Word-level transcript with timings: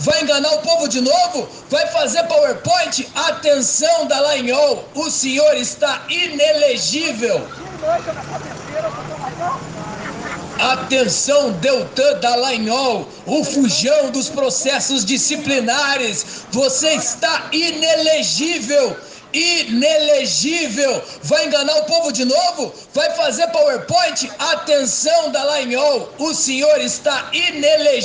Vai 0.00 0.22
enganar 0.22 0.50
o 0.54 0.62
povo 0.62 0.88
de 0.88 1.00
novo? 1.02 1.46
Vai 1.68 1.86
fazer 1.88 2.22
PowerPoint? 2.24 3.06
Atenção, 3.14 4.06
Dallagnol, 4.06 4.88
o 4.94 5.10
senhor 5.10 5.54
está 5.58 6.06
inelegível. 6.08 7.46
Atenção, 10.58 11.52
Deltan 11.52 12.18
Dallagnol, 12.18 13.06
o 13.26 13.44
fujão 13.44 14.10
dos 14.10 14.30
processos 14.30 15.04
disciplinares. 15.04 16.46
Você 16.50 16.92
está 16.92 17.48
inelegível. 17.52 18.96
Inelegível! 19.32 21.02
Vai 21.22 21.46
enganar 21.46 21.76
o 21.76 21.84
povo 21.84 22.10
de 22.10 22.24
novo? 22.24 22.74
Vai 22.92 23.14
fazer 23.14 23.46
PowerPoint? 23.48 24.28
Atenção, 24.38 25.30
Dallagnol, 25.30 26.12
o 26.18 26.34
senhor 26.34 26.80
está 26.80 27.28
inelegível. 27.32 28.00